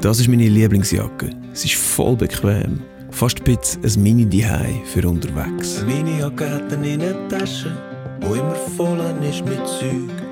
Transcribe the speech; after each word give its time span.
Das 0.00 0.20
ist 0.20 0.28
meine 0.28 0.48
Lieblingsjacke. 0.48 1.30
Sie 1.54 1.68
ist 1.68 1.76
voll 1.76 2.16
bequem. 2.16 2.80
Fast 3.10 3.38
ein 3.38 3.44
bisschen 3.44 3.84
ein 3.84 4.02
mini 4.02 4.26
dihei 4.26 4.82
für 4.84 5.08
unterwegs. 5.08 5.82
Meine 5.86 6.18
Jacke 6.18 6.50
hat 6.50 6.72
eine 6.72 6.94
Innentasche, 6.94 7.76
wo 8.20 8.34
immer 8.34 8.54
voll 8.76 9.00
ist 9.22 9.44
mit 9.44 9.66
Zeug. 9.66 10.24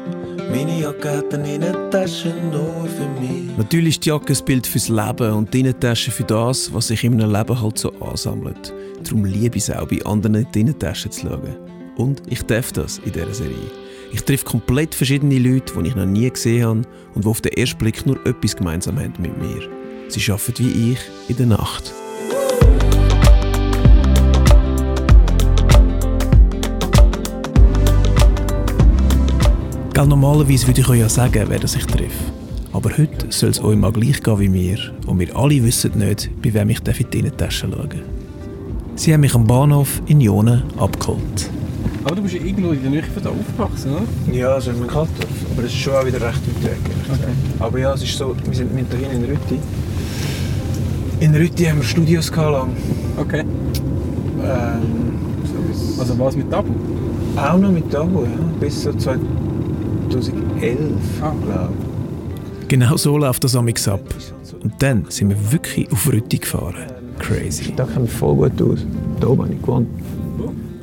Meine 0.51 0.81
Jacke 0.81 1.17
hat 1.17 1.33
eine 1.33 1.55
Innentasche 1.55 2.35
nur 2.51 2.87
für 2.87 3.09
mich. 3.21 3.57
Natürlich 3.57 3.95
ist 3.95 4.05
die 4.05 4.11
Jacke 4.11 4.35
ein 4.35 4.45
Bild 4.45 4.67
fürs 4.67 4.89
Leben 4.89 5.33
und 5.33 5.55
die 5.55 5.61
Innentasche 5.61 6.11
für 6.11 6.25
das, 6.25 6.73
was 6.75 6.89
sich 6.89 7.05
in 7.05 7.15
einem 7.15 7.33
Leben 7.33 7.63
halt 7.63 7.79
so 7.79 7.93
ansammelt. 8.01 8.75
Darum 9.05 9.25
liebe 9.25 9.57
ich 9.57 9.69
es 9.69 9.71
auch, 9.71 9.87
bei 9.87 10.05
anderen 10.05 10.35
in 10.35 10.47
die 10.53 10.61
Innentasche 10.61 11.09
zu 11.09 11.29
schauen. 11.29 11.72
Und 11.97 12.23
ich 12.27 12.43
darf 12.43 12.73
das 12.73 12.99
in 12.99 13.13
dieser 13.13 13.35
Serie. 13.35 13.71
Ich 14.13 14.23
treffe 14.23 14.45
komplett 14.45 14.95
verschiedene 14.95 15.39
Leute, 15.39 15.73
die 15.75 15.89
ich 15.89 15.95
noch 15.95 16.07
nie 16.07 16.31
gesehen 16.31 16.65
habe 16.67 16.83
und 17.15 17.25
die 17.25 17.29
auf 17.29 17.41
den 17.41 17.53
ersten 17.53 17.79
Blick 17.79 18.07
nur 18.07 18.25
etwas 18.27 18.57
gemeinsam 18.57 18.99
haben 18.99 19.15
mit 19.19 19.37
mir. 19.39 19.69
Sie 20.09 20.31
arbeiten 20.31 20.59
wie 20.59 20.93
ich 20.93 20.99
in 21.29 21.37
der 21.37 21.47
Nacht. 21.47 21.93
Gell, 29.95 30.07
normalerweise 30.07 30.67
würde 30.67 30.81
ich 30.81 30.89
euch 30.89 31.01
ja 31.01 31.09
sagen, 31.09 31.45
wer 31.49 31.59
das 31.59 31.75
ich 31.75 31.87
treffe. 31.87 32.33
Aber 32.73 32.91
heute 32.97 33.27
soll 33.29 33.51
es 33.51 33.63
euch 33.63 33.77
mal 33.77 33.93
gleich 33.93 34.23
gehen 34.23 34.41
wie 34.41 34.49
mir 34.49 34.79
und 35.07 35.21
wir 35.21 35.37
alle 35.37 35.63
wissen 35.63 35.99
nicht, 35.99 36.31
bei 36.43 36.55
wem 36.55 36.71
ich 36.71 36.81
in 36.87 37.11
die 37.11 37.19
Innentasche 37.19 37.69
schauen 37.69 37.89
darf. 37.91 38.01
Sie 38.95 39.13
haben 39.13 39.21
mich 39.21 39.35
am 39.35 39.47
Bahnhof 39.47 40.01
in 40.07 40.21
Jonen 40.21 40.63
abgeholt. 40.79 41.51
Aber 42.05 42.17
du 42.17 42.23
bist 42.23 42.35
ja 42.35 42.41
irgendwo 42.43 42.73
in 42.73 42.83
der 42.83 42.91
Nähe 42.91 43.03
von 43.05 43.23
da 43.23 43.31
aufgewachsen, 43.31 43.93
oder? 43.93 44.35
Ja, 44.35 44.49
also 44.55 44.71
in 44.73 44.87
Kaltdorf. 44.87 45.29
Aber 45.53 45.63
es 45.67 45.73
ist 45.73 45.79
schon 45.79 45.95
auch 45.95 46.05
wieder 46.07 46.21
recht 46.21 46.41
weit 46.47 46.65
weg. 46.65 46.79
gesagt. 47.09 47.29
Aber 47.61 47.79
ja, 47.79 47.95
es 47.95 48.03
ist 48.03 48.17
so, 48.19 48.35
wir 48.45 48.55
sind 48.55 48.71
wir 48.77 48.85
sind 48.85 48.93
da 48.93 48.97
hinten 48.97 49.25
in 49.25 49.31
Rütti. 49.31 49.59
In 51.21 51.35
Rütti 51.35 51.65
haben 51.65 51.77
wir 51.79 51.85
Studios 51.85 52.31
lang. 52.35 52.71
Okay. 53.17 53.41
Ähm, 54.43 54.83
so 55.45 56.01
Also 56.01 56.19
was 56.19 56.37
mit 56.37 56.51
Tabu? 56.51 56.73
auch 57.37 57.57
noch 57.59 57.71
mit 57.71 57.91
Tabu, 57.91 58.23
ja. 58.25 58.29
Bis 58.61 58.83
so 58.83 58.93
2011, 58.93 59.21
Ah. 61.23 61.33
glaube 61.45 61.73
Genau 62.69 62.97
so 62.97 63.17
läuft 63.19 63.45
das 63.45 63.55
amix 63.55 63.87
ab. 63.87 64.01
Und 64.63 64.73
dann 64.81 65.05
sind 65.09 65.29
wir 65.31 65.53
wirklich 65.53 65.91
auf 65.93 66.11
Rütti 66.11 66.39
gefahren. 66.39 66.75
Crazy. 67.19 67.65
ich. 67.69 67.75
Da 67.77 67.85
kenne 67.85 68.07
ich 68.07 68.11
voll 68.11 68.35
gut 68.37 68.61
aus. 68.63 68.85
Da 69.21 69.29
oben 69.29 69.43
habe 69.45 69.53
ich 69.55 69.61
gewohnt. 69.61 69.89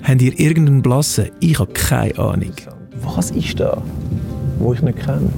Habt 0.09 0.23
ihr 0.23 0.39
irgendeinen 0.39 0.81
Blassen? 0.81 1.29
Ich 1.39 1.59
habe 1.59 1.71
keine 1.71 2.17
Ahnung. 2.17 2.53
Was 3.15 3.29
ist 3.29 3.59
da, 3.59 3.79
wo 4.57 4.73
ich 4.73 4.81
nicht 4.81 4.97
kenne? 4.97 5.29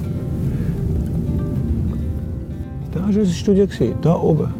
Da 2.90 3.00
war 3.00 3.08
unser 3.08 3.26
Studio, 3.26 3.66
da 4.00 4.14
oben. 4.14 4.54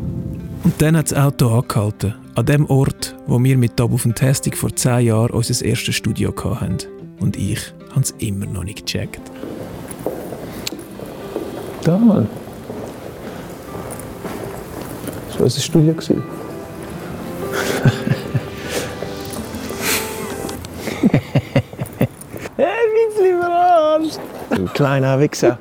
Und 0.64 0.74
dann 0.83 0.98
hat 0.98 1.10
das 1.10 1.18
Auto 1.18 1.48
angehalten. 1.48 2.14
An 2.34 2.44
dem 2.44 2.66
Ort, 2.66 3.16
wo 3.27 3.42
wir 3.42 3.56
mit 3.56 3.78
Tabu 3.78 3.96
Fantastic 3.96 4.58
vor 4.58 4.77
10 4.77 5.06
Jahren 5.06 5.30
unser 5.30 5.64
erstes 5.64 5.94
Studio 5.94 6.30
hatten. 6.44 6.77
Und 7.18 7.38
ich 7.38 7.72
habe 7.92 8.02
es 8.02 8.10
immer 8.18 8.44
noch 8.44 8.64
nicht 8.64 8.84
gecheckt. 8.84 9.22
Da, 11.84 11.96
Mann. 11.96 12.28
Das 15.28 15.38
war 15.38 15.44
unser 15.44 15.60
Studio. 15.62 15.94
Du 24.55 24.67
kleiner 24.67 25.19
Wichser. 25.19 25.58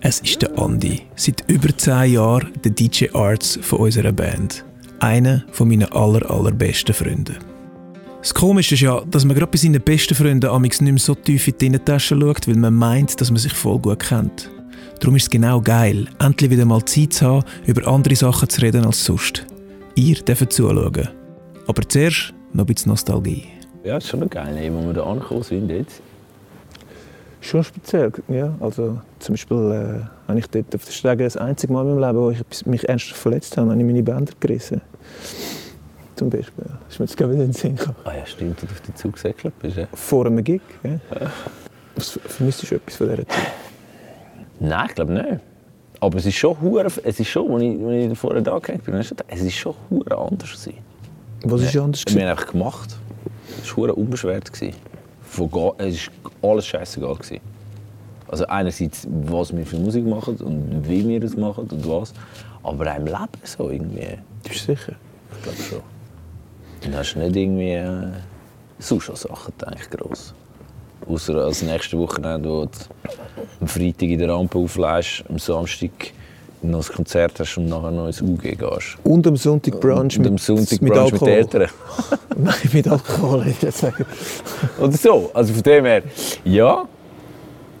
Es 0.00 0.20
ist 0.20 0.40
der 0.40 0.58
Andi. 0.58 1.02
Seit 1.14 1.44
über 1.48 1.76
10 1.76 2.12
Jahren 2.12 2.52
der 2.64 2.70
DJ 2.72 3.06
Arts 3.12 3.58
von 3.60 3.80
unserer 3.80 4.12
Band. 4.12 4.64
Einer 5.00 5.44
von 5.50 5.68
meinen 5.68 5.90
aller, 5.92 6.30
allerbesten 6.30 6.94
Freunden. 6.94 7.36
Das 8.20 8.32
Komische 8.32 8.74
ist 8.74 8.80
ja, 8.80 9.02
dass 9.10 9.24
man 9.24 9.36
gerade 9.36 9.50
bei 9.50 9.58
seinen 9.58 9.80
besten 9.80 10.14
Freunden 10.14 10.48
amix 10.48 10.80
nicht 10.80 10.92
mehr 10.92 11.00
so 11.00 11.14
tief 11.14 11.46
in 11.48 11.54
die 11.60 11.66
Innentasche 11.66 12.18
schaut, 12.18 12.48
weil 12.48 12.56
man 12.56 12.74
meint, 12.74 13.20
dass 13.20 13.30
man 13.30 13.38
sich 13.38 13.52
voll 13.52 13.78
gut 13.78 14.00
kennt. 14.00 14.50
Darum 15.00 15.16
ist 15.16 15.24
es 15.24 15.30
genau 15.30 15.60
geil, 15.60 16.06
endlich 16.18 16.50
wieder 16.50 16.64
mal 16.64 16.84
Zeit 16.84 17.12
zu 17.12 17.26
haben, 17.26 17.44
über 17.66 17.86
andere 17.86 18.16
Sachen 18.16 18.48
zu 18.48 18.62
reden 18.62 18.86
als 18.86 19.04
sonst. 19.04 19.44
Ihr 19.94 20.16
dürft 20.16 20.52
zuschauen. 20.52 21.08
Aber 21.66 21.88
zuerst 21.88 22.32
noch 22.52 22.64
ein 22.64 22.74
bisschen 22.74 22.90
Nostalgie. 22.90 23.44
Ja, 23.84 23.98
ist 23.98 24.08
schon 24.08 24.20
noch 24.20 24.30
geil, 24.30 24.56
ey, 24.56 24.72
wo 24.72 24.86
wir 24.86 24.94
da 24.94 25.04
angekommen 25.04 25.42
sind 25.42 25.68
jetzt. 25.70 26.00
Schon 27.46 27.62
speziell, 27.62 28.10
ja. 28.26 28.52
Also, 28.58 28.98
zum 29.20 29.34
Beispiel 29.34 29.56
äh, 29.56 30.28
habe 30.28 30.38
ich 30.40 30.48
dort 30.48 30.74
auf 30.74 30.84
der 30.84 30.90
Stege 30.90 31.22
das 31.22 31.36
einzige 31.36 31.72
Mal 31.72 31.82
in 31.82 31.94
meinem 31.94 32.00
Leben, 32.00 32.18
wo 32.18 32.30
ich 32.30 32.66
mich 32.66 32.88
ernsthaft 32.88 33.20
verletzt 33.20 33.56
habe, 33.56 33.70
habe 33.70 33.80
ich 33.80 33.86
meine 33.86 34.02
Bänder 34.02 34.32
gerissen. 34.40 34.80
Zum 36.16 36.28
Beispiel. 36.28 36.64
Das 36.64 36.94
ist 36.94 36.98
mir 36.98 37.06
jetzt 37.06 37.16
gerade 37.16 37.32
wieder 37.34 37.44
in 37.44 37.50
den 37.50 37.54
Sinn 37.54 37.76
gekommen. 37.76 37.96
Ah 38.02 38.14
ja, 38.16 38.26
stimmt, 38.26 38.60
dass 38.60 38.68
du 38.68 38.74
auf 38.74 38.80
den 38.80 38.96
Zug 38.96 39.12
gesäckelt 39.12 39.56
bist. 39.60 39.76
Ja. 39.76 39.86
Vor 39.94 40.26
einem 40.26 40.42
Gig. 40.42 40.60
Ja. 40.82 40.98
Was 41.94 42.18
vermisst 42.24 42.68
du 42.68 42.74
etwas 42.74 42.96
von 42.96 43.10
dieser 43.10 43.28
Zeit? 43.28 43.52
Nein, 44.58 44.86
ich 44.88 44.94
glaube 44.96 45.12
nicht. 45.12 45.40
Aber 46.00 46.18
es 46.18 46.26
ist 46.26 46.34
schon 46.34 46.60
hure, 46.60 46.86
es 47.04 47.20
ist 47.20 47.28
schon, 47.28 47.52
als 47.52 47.62
ich, 47.62 47.80
als 47.80 48.12
ich 48.12 48.18
vorher 48.18 48.42
da 48.42 48.58
gegangen 48.58 48.80
bin, 48.80 48.94
es 48.94 49.12
ist 49.12 49.54
schon 49.54 49.74
hure 49.88 50.18
anders 50.18 50.50
gewesen. 50.50 50.78
Was 51.44 51.62
ist 51.62 51.76
anders? 51.76 52.00
Wir 52.00 52.06
gewesen? 52.06 52.22
haben 52.22 52.30
einfach 52.30 52.50
gemacht. 52.50 52.96
Es 53.62 53.70
war 53.70 53.76
hure 53.76 53.94
unbeschwert. 53.94 54.52
gewesen. 54.52 54.74
Von 55.36 55.50
ga- 55.50 55.74
Es 55.78 56.08
war 56.40 56.50
alles 56.50 56.66
scheißegal. 56.66 57.14
gewesen. 57.16 57.40
Also 58.28 58.46
einerseits, 58.46 59.06
was 59.10 59.54
wir 59.56 59.64
für 59.66 59.76
Musik 59.76 60.04
machen 60.06 60.36
und 60.38 60.88
wie 60.88 61.06
wir 61.06 61.22
es 61.22 61.36
machen 61.36 61.68
und 61.70 61.88
was. 61.88 62.12
Aber 62.62 62.90
auch 62.90 62.96
im 62.96 63.04
Leben 63.06 63.28
so 63.44 63.70
irgendwie. 63.70 64.18
Bist 64.42 64.66
du 64.68 64.74
sicher? 64.74 64.94
Ich 65.36 65.42
glaube 65.42 65.62
schon. 65.62 65.80
Dann 66.80 66.96
hast 66.96 67.14
du 67.14 67.18
nicht 67.20 67.36
irgendwie 67.36 67.72
äh, 67.72 68.12
sonst 68.78 69.10
an 69.10 69.16
Sachen 69.16 69.52
gedacht, 69.58 69.90
gross. 69.90 70.34
Außer 71.06 71.34
als 71.36 71.62
nächste 71.62 71.98
Wochenende, 71.98 72.48
wo 72.48 72.64
du 72.64 72.70
am 73.60 73.68
Freitag 73.68 74.08
in 74.08 74.18
der 74.18 74.30
Rampe 74.30 74.58
auflässt, 74.58 75.22
am 75.28 75.38
Samstag 75.38 75.90
noch 76.62 76.88
ein 76.88 76.94
Konzert 76.94 77.38
hast 77.38 77.56
und 77.56 77.68
nachher 77.68 77.90
noch 77.90 78.06
ins 78.06 78.22
UG 78.22 78.42
gehst. 78.42 78.98
Und 79.04 79.26
am 79.26 79.36
Sonntag 79.36 79.80
Brunch 79.80 80.18
und 80.18 80.26
am 80.26 80.32
mit, 80.34 80.42
Sonntag 80.42 80.80
mit 80.82 80.92
Brunch 80.92 81.12
mit 81.12 81.22
Alkohol. 81.22 81.28
den 81.28 81.38
Eltern. 81.38 81.68
Nein, 82.36 82.54
mit 82.72 82.88
Alkohol, 82.88 83.46
ich 83.46 83.74
sagen. 83.74 84.04
Oder 84.78 84.92
so. 84.92 85.30
Also 85.34 85.54
von 85.54 85.62
dem 85.62 85.84
her, 85.84 86.02
ja. 86.44 86.86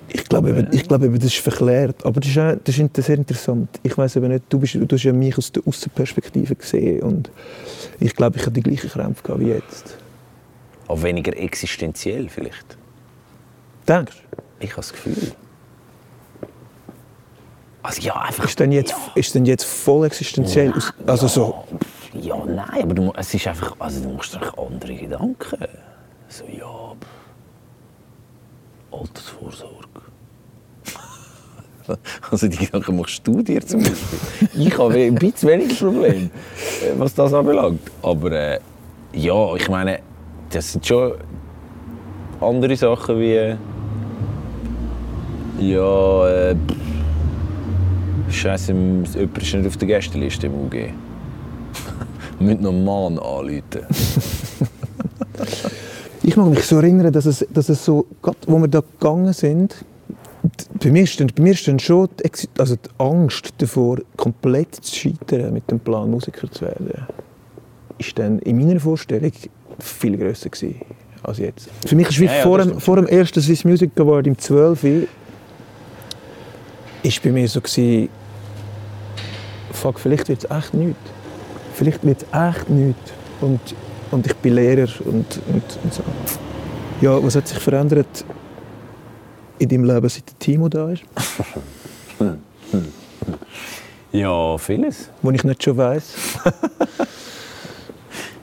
Ich 0.08 0.24
glaube, 0.24 0.50
eben, 0.50 0.68
ich 0.72 0.86
glaube 0.86 1.06
eben, 1.06 1.14
das 1.16 1.26
ist 1.26 1.38
verklärt. 1.38 2.04
Aber 2.04 2.20
das 2.20 2.30
ist, 2.30 2.38
auch, 2.38 2.54
das 2.62 2.78
ist 2.78 2.96
sehr 2.96 3.16
interessant. 3.16 3.68
Ich 3.82 3.96
weiß 3.96 4.16
eben 4.16 4.28
nicht, 4.28 4.44
du, 4.48 4.58
bist, 4.58 4.74
du 4.74 4.86
hast 4.88 5.02
ja 5.02 5.12
mich 5.12 5.36
aus 5.36 5.50
der 5.52 5.62
Außenperspektive 5.66 6.54
gesehen. 6.54 7.02
Und 7.02 7.30
ich 7.98 8.14
glaube, 8.14 8.36
ich 8.38 8.42
habe 8.42 8.52
die 8.52 8.62
gleichen 8.62 8.88
Krämpfe 8.88 9.22
gehabt 9.22 9.40
wie 9.40 9.48
jetzt. 9.48 9.98
Aber 10.88 11.02
weniger 11.02 11.36
existenziell 11.36 12.28
vielleicht. 12.28 12.76
Denkst 13.88 14.16
du? 14.30 14.42
Ich 14.60 14.70
habe 14.70 14.80
das 14.80 14.92
Gefühl. 14.92 15.32
Also 17.86 18.02
ja, 18.02 18.16
einfach... 18.16 18.44
Ist 18.44 18.58
denn 18.58 18.72
jetzt, 18.72 18.94
ist 19.14 19.34
denn 19.34 19.46
jetzt 19.46 19.64
voll 19.64 20.06
existenziell? 20.06 20.72
aus- 20.72 20.92
Also 21.06 21.28
so, 21.28 21.64
Ja, 22.20 22.36
nein, 22.44 22.82
aber 22.82 22.94
du, 22.94 23.12
es 23.16 23.32
ist 23.32 23.46
einfach, 23.46 23.76
also 23.78 24.00
du 24.02 24.08
musst 24.08 24.34
einfach 24.34 24.54
andere 24.58 24.94
Gedanken. 24.94 25.68
So, 26.28 26.44
ja. 26.46 26.94
Altersvorsorge. 28.90 29.76
Also 32.32 32.48
die 32.48 32.56
Gedanken 32.56 32.96
machst 32.96 33.20
du 33.24 33.42
dir 33.42 33.64
zum 33.64 33.80
Beispiel. 33.84 34.48
ich 34.54 34.76
habe 34.76 34.94
ein 34.98 35.14
bisschen 35.14 35.48
weniger 35.50 35.74
Probleme, 35.76 36.30
äh, 36.82 36.98
was 36.98 37.14
das 37.14 37.32
anbelangt. 37.32 37.78
Aber 38.02 38.32
äh, 38.32 38.58
ja, 39.12 39.54
ich 39.54 39.68
meine, 39.68 40.00
das 40.50 40.72
sind 40.72 40.84
schon 40.84 41.12
andere 42.40 42.74
Sachen 42.76 43.20
wie 43.20 43.56
ja, 45.60 46.28
äh, 46.28 46.56
Scheiße, 48.30 48.72
jemand 48.72 49.16
ist 49.16 49.54
nicht 49.54 49.66
auf 49.66 49.76
der 49.76 49.88
Gästeliste 49.88 50.46
im 50.46 50.54
UG. 50.54 50.74
Müssen 52.40 52.62
noch 52.62 52.72
Mann 52.72 53.18
anrufen. 53.18 53.62
ich 56.22 56.36
mag 56.36 56.48
mich 56.48 56.64
so 56.64 56.76
erinnern, 56.76 57.12
dass 57.12 57.26
es, 57.26 57.46
dass 57.50 57.68
es 57.68 57.84
so, 57.84 58.06
gerade 58.22 58.38
wo 58.46 58.58
wir 58.58 58.68
da 58.68 58.80
gegangen 58.80 59.32
sind, 59.32 59.84
bei 60.82 60.90
mir 60.90 61.02
ist 61.02 61.18
dann, 61.18 61.28
bei 61.34 61.42
mir 61.42 61.52
ist 61.52 61.66
dann 61.66 61.78
schon 61.78 62.08
die, 62.18 62.30
also 62.58 62.76
die 62.76 62.88
Angst 62.98 63.54
davor, 63.58 63.98
komplett 64.16 64.74
zu 64.74 64.94
scheitern 64.94 65.52
mit 65.52 65.70
dem 65.70 65.80
Plan, 65.80 66.10
Musiker 66.10 66.50
zu 66.50 66.66
werden, 66.66 66.90
ist 67.98 68.18
dann 68.18 68.38
in 68.40 68.58
meiner 68.58 68.78
Vorstellung 68.78 69.32
viel 69.78 70.16
grösser 70.16 70.50
gewesen 70.50 70.80
als 71.22 71.38
jetzt. 71.38 71.68
Für 71.86 71.96
mich 71.96 72.08
ist 72.08 72.20
wie 72.20 72.26
Ja, 72.26 72.36
ja, 72.36 72.42
vor, 72.42 72.58
dem, 72.58 72.80
vor 72.80 72.96
dem 72.96 73.06
ersten 73.06 73.40
Swiss 73.40 73.64
Music 73.64 73.90
Award 73.98 74.26
im 74.26 74.38
12 74.38 75.06
ist 77.06 77.22
bei 77.22 77.30
mir 77.30 77.48
so 77.48 77.60
gewesen, 77.60 78.08
fuck, 79.72 80.00
vielleicht 80.00 80.28
wird 80.28 80.44
es 80.44 80.50
echt 80.50 80.74
nichts. 80.74 80.98
Vielleicht 81.74 82.04
wird 82.04 82.22
es 82.22 82.28
echt 82.32 82.68
nichts. 82.68 83.12
Und, 83.40 83.60
und 84.10 84.26
ich 84.26 84.34
bin 84.36 84.54
Lehrer 84.54 84.88
und, 85.04 85.40
und, 85.48 85.78
und 85.84 85.94
so. 85.94 86.02
Ja, 87.00 87.22
was 87.22 87.36
hat 87.36 87.46
sich 87.46 87.58
verändert 87.58 88.24
in 89.58 89.68
deinem 89.68 89.84
Leben, 89.84 90.08
seit 90.08 90.26
der 90.28 90.38
Timo 90.38 90.68
da 90.68 90.90
ist? 90.90 91.02
Ja, 94.12 94.56
vieles. 94.56 95.10
wo 95.20 95.30
ich 95.30 95.44
nicht 95.44 95.62
schon 95.62 95.76
weiss? 95.76 96.14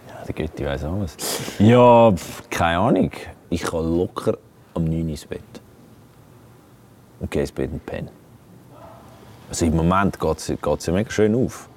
Ja, 0.07 0.25
der 0.27 0.35
Götti 0.35 0.65
weiss 0.65 0.83
alles. 0.83 1.17
Ja, 1.57 2.11
pf, 2.11 2.43
keine 2.49 2.77
Ahnung. 2.77 3.11
Ich 3.49 3.63
kann 3.63 3.97
locker 3.97 4.37
am 4.75 4.83
9 4.83 5.01
Uhr 5.03 5.09
ins 5.09 5.25
Bett. 5.25 5.41
Und 7.19 7.31
gehe 7.31 7.41
ins 7.41 7.51
Bett 7.51 7.71
und 7.71 7.83
penne. 7.85 8.11
Also 9.53 9.67
im 9.67 9.75
Moment 9.75 10.19
geht 10.19 10.37
es 10.39 10.85
ja 10.87 10.93
mega 10.93 11.11
schön 11.11 11.35
auf. 11.35 11.69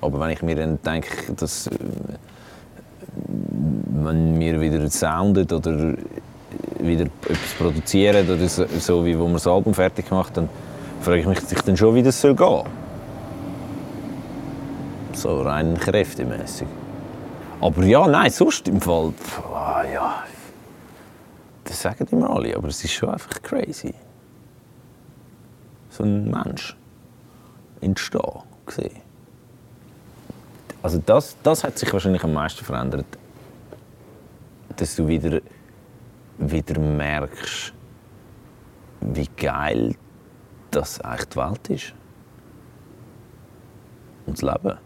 Aber 0.00 0.18
wenn 0.18 0.30
ich 0.30 0.42
mir 0.42 0.56
dann 0.56 0.82
denke, 0.82 1.32
dass 1.34 1.68
äh, 1.68 1.70
wenn 4.02 4.40
wir 4.40 4.60
wieder 4.60 4.90
soundet 4.90 5.52
oder 5.52 5.94
wieder 6.80 7.04
etwas 7.04 7.54
produzieren 7.56 8.28
oder 8.28 8.48
so, 8.48 8.66
so 8.80 9.06
wie 9.06 9.16
wo 9.16 9.28
wir 9.28 9.34
das 9.34 9.46
Album 9.46 9.74
fertig 9.74 10.08
gemacht 10.08 10.36
dann 10.36 10.48
frage 11.02 11.20
ich 11.20 11.26
mich 11.28 11.38
dann 11.38 11.76
schon, 11.76 11.94
wie 11.94 12.02
das 12.02 12.20
soll 12.20 12.34
gehen. 12.34 12.64
So 15.12 15.42
rein 15.42 15.78
kräftemäßig. 15.78 16.66
Aber 17.60 17.84
ja, 17.84 18.08
nein, 18.08 18.32
sonst 18.32 18.66
im 18.66 18.80
Fall, 18.80 19.12
pff, 19.12 19.40
ah, 19.54 19.84
ja, 19.84 20.24
das 21.62 21.80
sagen 21.80 22.08
immer 22.10 22.28
alle, 22.30 22.56
aber 22.56 22.66
es 22.66 22.82
ist 22.82 22.92
schon 22.92 23.10
einfach 23.10 23.40
crazy. 23.40 23.94
So 25.90 26.02
ein 26.02 26.28
Mensch 26.28 26.76
entstehen 27.84 28.42
gesehen. 28.66 29.00
Also 30.82 31.00
das, 31.04 31.36
das 31.42 31.64
hat 31.64 31.78
sich 31.78 31.92
wahrscheinlich 31.92 32.24
am 32.24 32.32
meisten 32.34 32.64
verändert, 32.64 33.06
dass 34.76 34.96
du 34.96 35.08
wieder, 35.08 35.40
wieder 36.38 36.78
merkst, 36.78 37.72
wie 39.00 39.28
geil 39.36 39.94
das 40.70 41.00
eigentlich 41.00 41.28
die 41.30 41.36
Welt 41.36 41.70
ist. 41.70 41.94
Und 44.26 44.42
das 44.42 44.42
Leben. 44.42 44.78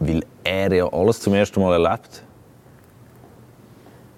Weil 0.00 0.24
er 0.44 0.72
ja 0.72 0.92
alles 0.92 1.20
zum 1.20 1.34
ersten 1.34 1.60
Mal 1.60 1.84
erlebt. 1.84 2.22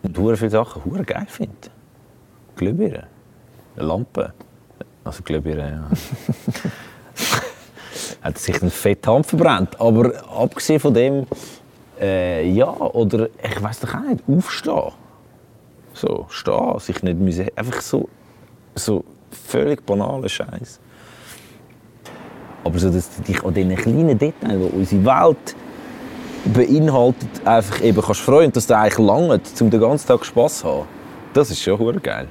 Und 0.02 0.19
hure 0.19 0.37
viele 0.37 0.50
Sachen 0.50 0.84
hure 0.84 1.05
geil 1.05 1.26
findet. 1.28 1.70
Glühbirnen, 2.56 3.06
eine 3.76 3.87
Lampe. 3.87 4.34
Also 5.05 5.22
Glühbirnen, 5.22 5.72
ja. 5.72 5.88
hat 8.22 8.38
sich 8.38 8.61
einen 8.61 8.70
fetten 8.70 9.11
Hand 9.11 9.26
verbrannt. 9.26 9.81
Aber 9.81 10.12
abgesehen 10.28 10.81
von 10.81 10.94
dem, 10.94 11.26
äh, 12.00 12.49
ja, 12.50 12.70
oder 12.70 13.28
ich 13.43 13.62
weiß 13.62 13.81
doch 13.81 13.94
auch 13.94 14.00
nicht, 14.00 14.22
aufstehen. 14.28 14.93
So, 15.94 16.26
stehen, 16.31 16.78
sich 16.78 17.02
nicht 17.02 17.19
müssen, 17.19 17.49
einfach 17.56 17.81
so, 17.81 18.08
so 18.75 19.05
völlig 19.31 19.84
banaler 19.84 20.28
Scheiß. 20.28 20.81
Aber 22.64 22.78
so, 22.78 22.90
dass 22.90 23.08
du 23.17 23.22
dich 23.22 23.43
an 23.43 23.55
diesen 23.55 23.75
kleinen 23.76 24.19
Details, 24.19 24.58
die 24.58 24.76
unsere 24.76 25.05
Welt 25.05 25.56
beinhaltet, 26.44 27.28
einfach 27.44 27.82
eben 27.82 28.00
kannst 28.00 28.20
freuen 28.20 28.46
und 28.46 28.56
dass 28.56 28.67
du 28.67 28.76
eigentlich 28.76 28.99
lange 28.99 29.40
um 29.61 29.70
den 29.70 29.81
ganzen 29.81 30.06
Tag 30.06 30.25
Spass 30.25 30.61
zu 30.61 30.69
haben. 30.69 30.88
Das 31.32 31.50
ist 31.50 31.62
schon 31.62 32.02
geil. 32.02 32.28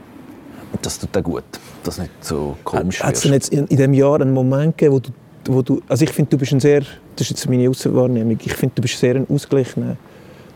Und 0.71 0.85
das 0.85 0.99
tut 0.99 1.15
dir 1.15 1.21
gut, 1.21 1.43
dass 1.83 1.97
nicht 1.97 2.11
so 2.23 2.55
komisch 2.63 3.01
Hat 3.01 3.15
es 3.15 3.23
jetzt 3.23 3.49
in, 3.49 3.65
in 3.67 3.77
diesem 3.77 3.93
Jahr 3.93 4.21
einen 4.21 4.33
Moment 4.33 4.77
gegeben, 4.77 4.95
wo 4.95 4.99
du, 4.99 5.11
wo 5.45 5.61
du 5.61 5.81
also 5.87 6.03
ich 6.03 6.11
finde, 6.11 6.31
du 6.31 6.37
bist 6.37 6.51
ein 6.51 6.59
sehr, 6.59 6.81
das 6.81 7.21
ist 7.21 7.29
jetzt 7.31 7.49
meine 7.49 7.69
Auswahrnehmung, 7.69 8.37
ich 8.43 8.53
finde, 8.53 8.75
du 8.75 8.81
bist 8.81 8.99
sehr 8.99 9.15
ein 9.15 9.27
ausgeglichener 9.29 9.97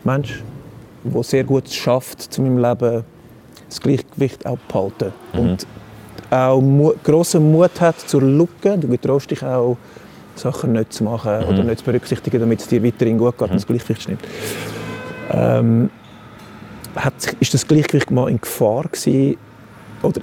Mensch, 0.04 0.42
der 1.02 1.22
sehr 1.22 1.44
gut 1.44 1.66
es 1.66 1.74
schafft, 1.74 2.32
zu 2.32 2.42
meinem 2.42 2.58
Leben 2.58 3.04
das 3.68 3.80
Gleichgewicht 3.80 4.46
auch 4.46 4.58
zu 4.58 4.66
behalten. 4.68 5.12
Und 5.32 5.66
auch 6.30 6.60
mu 6.60 6.92
grossen 7.02 7.50
Mut 7.52 7.80
hat 7.80 8.00
zur 8.00 8.22
Lücke, 8.22 8.78
du 8.78 8.88
getraust 8.88 9.30
dich 9.30 9.42
auch, 9.42 9.76
Sachen 10.36 10.72
nicht 10.72 10.92
zu 10.92 11.04
machen 11.04 11.44
oder 11.44 11.62
nicht 11.62 11.78
zu 11.78 11.84
berücksichtigen, 11.84 12.40
damit 12.40 12.60
es 12.60 12.66
dir 12.66 12.82
weiterhin 12.82 13.18
gut 13.18 13.38
geht 13.38 13.50
und 13.50 13.54
das 13.54 13.66
Gleichgewicht 13.66 14.02
stimmt. 14.02 14.22
Ähm, 15.30 15.90
hat, 16.96 17.14
ist 17.40 17.54
das 17.54 17.66
Gleichgewicht 17.66 18.10
mal 18.10 18.28
in 18.28 18.40
Gefahr 18.40 18.84
gewesen, 18.84 19.36
oder 20.02 20.20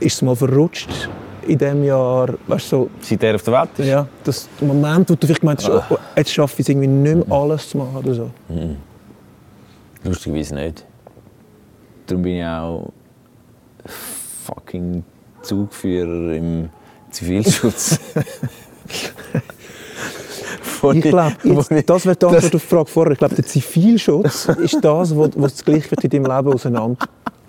ist 0.00 0.14
es 0.14 0.22
mal 0.22 0.36
verrutscht 0.36 1.08
in 1.46 1.58
diesem 1.58 1.84
Jahr? 1.84 2.28
Weißt, 2.46 2.68
so, 2.68 2.90
Seit 3.00 3.22
er 3.22 3.34
auf 3.34 3.42
der 3.42 3.54
Welt 3.54 3.70
ist? 3.78 3.86
ja, 3.86 4.06
das 4.24 4.48
Moment, 4.60 5.10
wo 5.10 5.14
du 5.14 5.26
vielleicht 5.26 5.42
meinst, 5.42 5.68
oh, 5.68 5.82
oh, 5.90 5.96
jetzt 6.16 6.32
schaffe 6.32 6.54
ich 6.58 6.60
es 6.60 6.68
irgendwie 6.68 6.88
nicht 6.88 7.28
mehr 7.28 7.36
alles 7.36 7.68
zu 7.68 7.78
machen 7.78 7.96
oder 7.96 8.14
so. 8.14 8.30
Lustigerweise 10.04 10.54
nicht. 10.54 10.84
Darum 12.06 12.22
bin 12.22 12.36
ich 12.36 12.44
auch 12.44 12.92
fucking 14.44 15.04
Zugführer 15.42 16.32
im 16.32 16.68
Zivilschutz. 17.10 17.98
Ich 20.94 21.00
glaube, 21.02 21.36
das 21.46 21.70
wäre 21.70 22.16
die 22.16 22.26
Antwort 22.26 22.34
auf 22.44 22.50
die 22.50 22.58
Frage 22.58 22.86
vorher. 22.86 23.12
Ich 23.12 23.18
glaube, 23.18 23.36
der 23.36 23.44
Zivilschutz 23.44 24.46
ist 24.46 24.78
das, 24.82 25.16
was 25.16 25.30
was 25.36 25.52
das 25.52 25.64
Gleichgewicht 25.64 26.04
in 26.04 26.10
deinem 26.10 26.36
Leben 26.36 26.52
auseinander... 26.52 26.96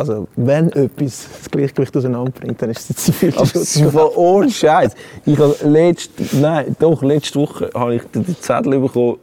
Also, 0.10 0.28
wenn 0.36 0.70
etwas 0.74 1.28
das 1.40 1.50
Gleichgewicht 1.50 1.96
auseinanderbringt, 1.96 2.62
dann 2.62 2.72
ist 2.72 2.90
es 2.90 2.98
Zivilschutz. 2.98 3.82
Aber 3.82 4.18
ohne 4.18 4.50
Scheiß. 4.52 4.94
Ich 5.26 5.38
habe 5.38 5.56
letzte, 5.64 6.24
nein, 6.36 6.76
doch, 6.78 7.02
letzte 7.02 7.40
Woche 7.40 7.70
habe 7.74 7.96
ich 7.96 8.04
den 8.14 8.26
Zettel 8.42 8.80
bekommen, 8.82 9.18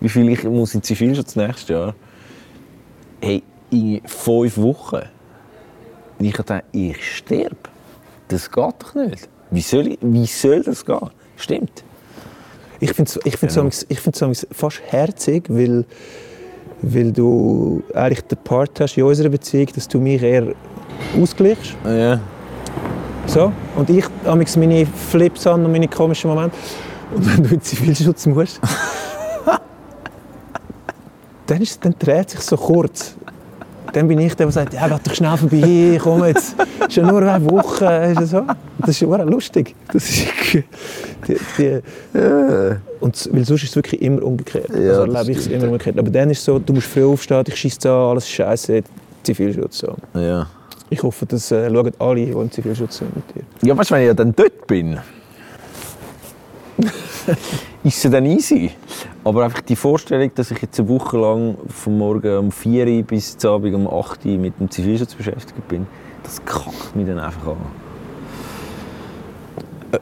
wie 0.00 0.08
viel 0.08 0.28
ich 0.28 0.42
muss 0.42 0.74
in 0.74 0.82
Zivilschutz 0.82 1.36
nächstes 1.36 1.68
Jahr. 1.68 1.94
Hey, 3.22 3.44
in 3.70 4.00
fünf 4.06 4.58
Wochen. 4.58 5.02
Und 6.18 6.24
ich 6.24 6.34
dachte, 6.34 6.64
ich 6.72 7.16
sterbe. 7.16 7.56
Das 8.26 8.50
geht 8.50 8.74
doch 8.80 8.94
nicht. 8.96 9.28
Wie 9.52 9.60
soll, 9.60 9.86
ich, 9.86 9.98
wie 10.00 10.26
soll 10.26 10.64
das 10.64 10.84
gehen? 10.84 11.10
Stimmt. 11.36 11.84
Ich 12.80 12.92
finde 12.92 13.08
es 13.08 13.20
ich 13.24 13.36
find's 13.36 13.54
Genau. 13.54 13.70
ich 13.88 14.00
find's 14.00 14.20
amigs 14.20 14.46
fast 14.50 14.80
herzig, 14.88 15.44
weil, 15.48 15.84
weil 16.92 17.12
du 17.12 17.82
eigentlich 17.94 18.22
den 18.22 18.38
Part 18.38 18.80
hast 18.80 18.96
in 18.96 19.04
unserer 19.04 19.28
Beziehung, 19.28 19.68
dass 19.74 19.88
du 19.88 20.00
mich 20.00 20.22
eher 20.22 20.46
ausgleichst. 21.20 21.76
Ja. 21.84 22.18
So. 23.26 23.52
Und 23.76 23.90
ich 23.90 24.04
amigs 24.24 24.56
meine 24.56 24.86
Flips 24.86 25.46
an 25.46 25.64
und 25.64 25.72
meine 25.72 25.88
komischen 25.88 26.30
Momente. 26.30 26.56
Und 27.14 27.26
wenn 27.26 27.42
du 27.42 27.54
in 27.54 27.60
Zivilschutz 27.60 28.26
musst, 28.26 28.60
dann, 31.46 31.62
ist, 31.62 31.84
dann 31.84 31.94
dreht 31.98 32.30
sich 32.30 32.40
so 32.40 32.56
kurz. 32.56 33.16
Dann 33.92 34.08
bin 34.08 34.18
ich 34.18 34.34
der, 34.34 34.46
der 34.46 34.52
sagt, 34.52 34.74
ja, 34.74 34.88
geh 34.88 34.96
doch 35.04 35.14
schnell 35.14 35.36
vorbei, 35.36 36.00
komm 36.02 36.24
jetzt. 36.24 36.56
Es 36.80 36.88
ist 36.88 36.96
ja 36.96 37.06
nur 37.06 37.22
eine 37.22 37.48
Woche. 37.48 38.14
Ist 38.18 38.30
so. 38.30 38.42
Das 38.86 38.90
ist 38.90 39.00
ja 39.00 39.22
lustig. 39.22 39.74
Das 39.92 40.08
ist 40.08 40.26
die, 40.52 40.62
die, 41.58 41.80
und 43.00 43.28
weil 43.32 43.44
sonst 43.44 43.62
ist 43.62 43.70
es 43.70 43.76
wirklich 43.76 44.02
immer 44.02 44.22
umgekehrt. 44.22 44.68
Ja, 44.70 45.00
also 45.00 45.12
erlebe 45.12 45.32
ich 45.32 45.38
es 45.38 45.46
immer 45.46 45.66
umgekehrt. 45.66 45.98
Aber 45.98 46.10
dann 46.10 46.30
ist 46.30 46.38
es 46.38 46.44
so, 46.44 46.58
du 46.58 46.72
musst 46.72 46.86
früh 46.86 47.04
aufstehen, 47.04 47.44
ich 47.46 47.56
schieße 47.56 47.90
an, 47.90 48.10
alles 48.10 48.28
scheiße, 48.28 48.82
Zivilschutz. 49.22 49.78
So. 49.78 49.96
ja. 50.14 50.46
Ich 50.90 51.02
hoffe, 51.02 51.26
das 51.26 51.50
äh, 51.50 51.70
schauen 51.70 51.92
alle, 51.98 52.26
die 52.26 52.30
im 52.30 52.50
Zivilschutz 52.50 52.98
sind 52.98 53.16
mit 53.16 53.24
dir. 53.34 53.42
Ja, 53.66 53.76
weißt 53.76 53.90
du, 53.90 53.94
wenn 53.94 54.10
ich 54.10 54.16
dann 54.16 54.34
dort 54.34 54.66
bin, 54.66 54.98
ist 57.84 58.04
es 58.04 58.10
dann 58.10 58.26
easy. 58.26 58.70
Aber 59.24 59.44
einfach 59.44 59.62
die 59.62 59.76
Vorstellung, 59.76 60.30
dass 60.34 60.50
ich 60.50 60.60
jetzt 60.60 60.78
eine 60.78 60.88
Woche 60.88 61.18
lang 61.18 61.56
vom 61.68 61.98
Morgen 61.98 62.36
um 62.36 62.52
4 62.52 62.86
Uhr 62.86 63.02
bis 63.02 63.36
zum 63.36 63.52
Abend 63.52 63.74
um 63.74 63.88
8 63.88 64.24
Uhr 64.26 64.32
mit 64.32 64.60
dem 64.60 64.70
Zivilschutz 64.70 65.14
beschäftigt 65.14 65.66
bin, 65.68 65.86
das 66.22 66.44
kackt 66.44 66.94
mich 66.94 67.06
dann 67.06 67.18
einfach 67.18 67.48
an. 67.48 67.56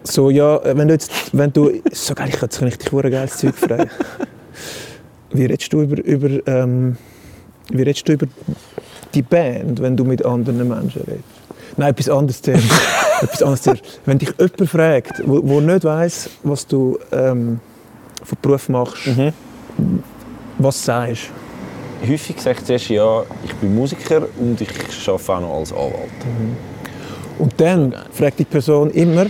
So, 0.05 0.31
ja, 0.31 0.61
wenn 0.77 0.89
du 0.89 0.95
jetzt, 0.95 1.11
wenn 1.33 1.53
du, 1.53 1.71
so 1.93 2.15
geil, 2.15 2.29
ich 2.29 2.35
kann, 2.35 2.49
jetzt 2.49 2.59
kann 2.59 2.69
ich 2.69 2.79
dich 2.79 2.93
hure 2.93 3.11
geiles 3.11 3.37
Zeug 3.37 3.55
fragen. 3.55 3.91
Wie 5.31 5.45
redest 5.45 5.73
du 5.73 5.83
über, 5.83 6.03
über, 6.03 6.47
ähm, 6.47 6.97
wie 7.71 7.83
redest 7.83 8.07
du 8.09 8.13
über 8.13 8.27
die 9.15 9.23
Band, 9.23 9.81
wenn 9.81 9.97
du 9.97 10.05
mit 10.05 10.25
anderen 10.25 10.69
Menschen 10.69 11.03
redest? 11.03 11.25
Nein, 11.77 11.91
etwas 11.91 12.09
anderes 12.09 12.43
zuerst. 12.43 12.65
etwas 13.23 13.43
anderes. 13.43 13.83
Wenn 14.05 14.19
dich 14.19 14.33
jemand 14.39 14.69
fragt, 14.69 15.23
wo, 15.27 15.41
wo 15.43 15.61
nicht 15.61 15.85
weiss, 15.85 16.29
was 16.43 16.67
du 16.67 16.99
ähm, 17.13 17.61
von 18.23 18.39
Beruf 18.43 18.69
machst, 18.69 19.09
was 20.59 20.85
sagst 20.85 21.31
Häufig 22.09 22.41
sage 22.41 22.59
ich 22.59 22.65
zuerst, 22.65 22.89
ja, 22.89 23.23
ich 23.45 23.55
bin 23.55 23.77
Musiker 23.77 24.27
und 24.41 24.61
ich 24.61 24.69
arbeite 25.07 25.33
auch 25.33 25.41
noch 25.41 25.59
als 25.59 25.73
Anwalt. 25.73 26.11
Und 27.39 27.53
dann 27.61 27.95
fragt 28.11 28.41
die 28.41 28.45
Person 28.45 28.91
immer, 28.91 29.27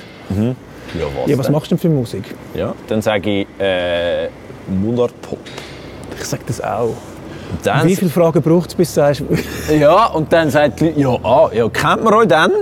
Ja, 0.99 1.07
was, 1.17 1.31
ja, 1.31 1.39
was 1.39 1.51
machst 1.51 1.71
du 1.71 1.77
denn 1.77 1.79
für 1.79 1.89
Musik? 1.89 2.35
Ja, 2.55 2.75
dann 2.89 3.01
sage 3.01 3.41
ich 3.41 3.47
äh, 3.59 4.29
Mundart 4.69 5.21
Pop. 5.23 5.39
Ich 6.19 6.25
sage 6.25 6.43
das 6.47 6.61
auch. 6.61 6.89
Und 7.53 7.65
dann, 7.65 7.87
Wie 7.87 7.97
viele 7.97 8.11
Fragen 8.11 8.43
braucht 8.43 8.71
es, 8.71 8.75
bis 8.75 8.95
du 8.95 9.01
sagst, 9.01 9.23
Ja, 9.79 10.07
und 10.07 10.33
dann 10.33 10.51
sagt 10.51 10.81
die 10.81 10.87
Leute, 10.87 11.01
ja, 11.01 11.19
ah, 11.23 11.51
ja, 11.53 11.69
kennt 11.69 12.05
man 12.05 12.15
euch 12.15 12.29
dann? 12.29 12.53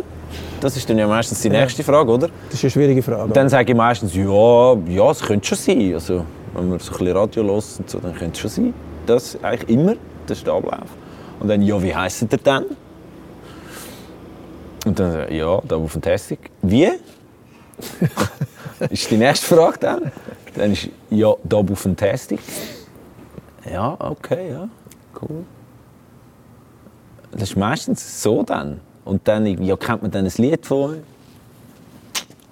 Das 0.61 0.77
ist 0.77 0.89
dann 0.91 0.99
ja 0.99 1.07
meistens 1.07 1.41
die 1.41 1.49
nächste 1.49 1.83
Frage, 1.83 2.11
oder? 2.11 2.29
das 2.49 2.55
ist 2.55 2.65
eine 2.65 2.71
schwierige 2.71 3.03
Frage. 3.03 3.33
Dann 3.33 3.49
sage 3.49 3.73
ich 3.73 3.77
meistens, 3.77 4.15
ja, 4.15 4.75
ja, 4.89 5.11
es 5.11 5.23
könnte 5.23 5.47
schon 5.47 5.59
sein. 5.59 5.95
Also, 5.95 6.25
wenn 6.55 6.69
man 6.69 6.79
so 6.79 6.93
ein 6.93 6.99
bisschen 6.99 7.17
Radio 7.17 7.45
hört 7.45 7.65
und 7.79 7.91
so, 7.91 7.99
dann 7.99 8.15
könnte 8.15 8.33
es 8.33 8.39
schon 8.39 8.51
sein. 8.51 8.75
Das 9.07 9.39
eigentlich 9.43 9.71
immer, 9.71 9.95
das 10.27 10.39
ist 10.39 10.47
der 10.47 10.55
Ablauf. 10.55 10.91
Und 11.41 11.49
dann, 11.49 11.63
ja, 11.63 11.83
wie 11.83 11.95
heisst 11.95 12.23
ihr 12.23 12.29
denn? 12.29 12.65
Und 14.85 14.99
dann, 14.99 15.13
sage 15.13 15.27
ich, 15.31 15.39
ja, 15.39 15.61
da 15.67 15.77
auf 15.77 15.93
Fantastic. 15.93 16.51
Wie? 16.63 16.91
ist 18.91 19.11
die 19.11 19.17
nächste 19.17 19.47
Frage 19.47 19.79
dann. 19.79 20.13
Dann 20.55 20.73
ist 20.73 20.89
ja 21.11 21.35
Double 21.45 21.77
Fantastic. 21.77 22.41
Ja, 23.71 23.97
okay, 23.99 24.51
ja, 24.51 24.69
cool. 25.21 25.45
Das 27.33 27.43
ist 27.43 27.57
meistens 27.57 28.23
so 28.23 28.43
dann. 28.43 28.81
Und 29.05 29.27
dann 29.29 29.47
ja, 29.47 29.77
kennt 29.77 30.03
man 30.03 30.11
dann 30.11 30.25
ein 30.25 30.33
Lied 30.37 30.67
von 30.67 31.03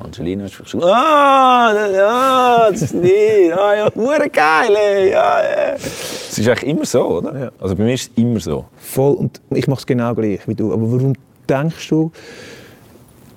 Angelina 0.01 0.45
ist 0.45 0.69
schon 0.69 0.83
ah, 0.85 1.73
das, 1.75 1.93
ja, 1.93 2.71
das 2.71 2.83
ist 2.83 2.95
nicht, 2.95 3.53
ah, 3.53 3.75
ja, 3.75 3.89
hure 3.97 4.31
geil, 4.31 4.77
ey, 4.77 5.11
ja, 5.11 5.43
ja. 5.43 5.75
Es 5.75 6.39
ist 6.39 6.49
eigentlich 6.49 6.71
immer 6.71 6.85
so, 6.85 7.05
oder? 7.19 7.37
Ja. 7.37 7.51
Also 7.59 7.75
bei 7.75 7.83
mir 7.83 7.95
ist 7.95 8.13
es 8.13 8.23
immer 8.23 8.39
so. 8.39 8.67
Voll. 8.77 9.15
Und 9.15 9.41
ich 9.51 9.67
mache 9.67 9.81
es 9.81 9.87
genau 9.87 10.15
gleich 10.15 10.47
wie 10.47 10.55
du. 10.55 10.73
Aber 10.73 10.83
warum 10.83 11.15
denkst 11.49 11.89
du, 11.89 12.13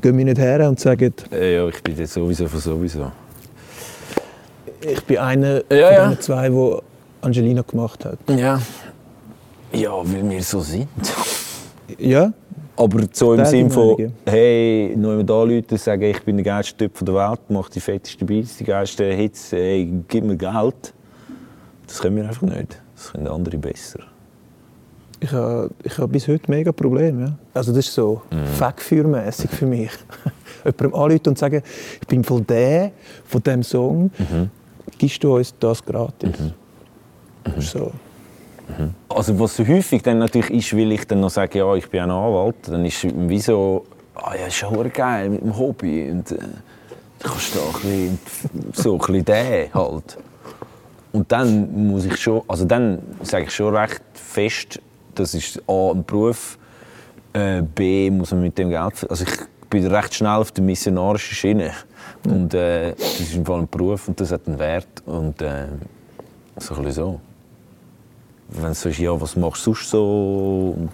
gehen 0.02 0.18
wir 0.18 0.26
nicht 0.26 0.38
her 0.40 0.68
und 0.68 0.80
sagen, 0.80 1.14
Äh, 1.32 1.56
Ja, 1.56 1.68
ich 1.68 1.82
bin 1.84 1.98
jetzt 1.98 2.14
sowieso 2.14 2.48
von 2.48 2.60
sowieso. 2.60 3.12
ich 4.82 5.04
bin 5.04 5.18
einer 5.18 5.56
Ja, 5.72 5.88
von 6.04 6.12
ja. 6.14 6.20
zwei, 6.20 6.50
die 6.50 6.78
Angelina 7.22 7.62
gemacht 7.62 8.04
hat? 8.06 8.18
Ja. 8.30 8.60
Ja, 9.74 9.92
weil 10.04 10.30
wir 10.30 10.44
so 10.44 10.60
sind. 10.60 10.88
Ja? 11.98 12.34
Aber 12.76 13.00
so 13.12 13.34
im 13.34 13.40
Das 13.40 13.50
ist 13.50 13.52
Sinn 13.52 13.68
die 13.68 13.74
von, 13.74 14.14
hey, 14.26 14.90
jemand 14.90 15.30
da 15.30 15.44
Leute 15.44 15.78
sagen, 15.78 16.02
ich 16.04 16.22
bin 16.24 16.38
der 16.38 16.46
geilste 16.46 16.76
Typ 16.78 17.06
der 17.06 17.14
Welt, 17.14 17.40
mach 17.50 17.70
die 17.70 17.80
fettesten 17.80 18.26
Beats, 18.26 18.58
die 18.58 18.64
geilsten 18.64 19.12
Hits, 19.16 19.52
hey, 19.52 19.88
gib 20.08 20.24
mir 20.24 20.36
Geld. 20.36 20.94
Das 21.86 22.00
können 22.00 22.16
wir 22.18 22.24
einfach 22.28 22.42
nicht. 22.44 22.82
Das 22.96 23.12
können 23.12 23.28
andere 23.28 23.58
besser. 23.58 24.00
Ich 25.24 25.32
habe 25.32 25.70
ich 25.84 25.98
ha 26.00 26.06
bis 26.08 26.28
heute 26.28 26.50
mega 26.50 26.72
Probleme. 26.72 27.22
Ja? 27.26 27.38
Also 27.54 27.72
das 27.72 27.86
ist 27.88 27.94
so 27.94 28.22
Mhm. 28.32 28.46
Fegfeuermässig 28.58 29.52
für 29.52 29.66
mich. 29.68 29.92
Jemandem 30.66 30.94
anrufen 30.96 31.28
und 31.28 31.38
sagen, 31.38 31.62
ich 32.02 32.08
bin 32.08 32.24
voll 32.24 32.42
der 32.42 32.92
von 33.26 33.42
diesem 33.44 33.64
Song, 33.64 34.12
Mhm. 34.18 34.50
gibst 34.98 35.24
du 35.24 35.36
uns 35.38 35.54
das 35.60 35.84
gratis? 35.86 36.32
Das 37.44 37.58
ist 37.58 37.72
so. 37.72 37.92
Also 39.10 39.38
was 39.40 39.56
so 39.58 39.68
häufig 39.68 40.02
dann 40.02 40.20
natürlich 40.20 40.50
ist, 40.50 40.74
will 40.76 40.92
ich 40.94 41.06
dann 41.06 41.20
noch 41.20 41.30
sagen, 41.30 41.58
ja, 41.58 41.76
ich 41.76 41.88
bin 41.90 42.00
ein 42.02 42.10
Anwalt, 42.12 42.56
dann 42.68 42.86
ist 42.86 43.04
es 43.04 43.12
wie 43.16 43.40
so, 43.40 43.86
ah 44.16 44.34
ja, 44.40 44.48
ist 44.48 44.58
verdammt 44.58 44.94
geil 44.94 45.30
mit 45.30 45.42
dem 45.42 45.58
Hobby 45.58 46.10
und 46.10 46.32
äh, 46.32 46.36
du 47.20 47.30
kannst 47.30 47.56
da 47.56 47.60
ein 47.60 47.74
bisschen, 47.74 48.20
so 48.74 48.94
ein 48.94 48.98
bisschen 49.00 49.26
der 49.26 49.74
halt. 49.74 50.18
Und 51.12 51.30
dann 51.32 51.88
muss 51.88 52.06
ich 52.06 52.16
schon, 52.18 52.42
also 52.48 52.64
dann 52.66 53.00
sage 53.24 53.46
ich 53.46 53.52
schon 53.54 53.76
recht 53.76 54.02
fest, 54.14 54.80
das 55.16 55.34
ist 55.34 55.62
A, 55.68 55.92
ein 55.92 56.04
Beruf, 56.04 56.58
äh, 57.34 57.62
B, 57.62 58.10
muss 58.10 58.32
man 58.32 58.42
mit 58.42 58.58
dem 58.58 58.70
Geld, 58.70 59.10
also 59.10 59.24
ich 59.24 59.70
bin 59.70 59.88
recht 59.88 60.14
schnell 60.14 60.32
auf 60.32 60.52
der 60.52 60.64
missionarischen 60.64 61.36
Schiene 61.36 61.72
und 62.26 62.54
äh, 62.54 62.94
das 62.94 63.20
ist 63.20 63.36
im 63.36 63.46
Fall 63.46 63.60
ein 63.60 63.70
Beruf 63.70 64.08
und 64.08 64.20
das 64.20 64.32
hat 64.32 64.48
einen 64.48 64.60
Wert 64.60 65.02
und 65.06 65.42
äh, 65.42 65.68
so 66.58 66.76
ein 66.76 66.92
so 66.92 67.20
wenn 68.52 68.74
so 68.74 68.90
ist, 68.90 69.00
ja, 69.00 69.20
was 69.20 69.36
machst 69.36 69.66
du 69.66 69.74
sonst 69.74 69.90
so? 69.90 70.76
Und 70.78 70.92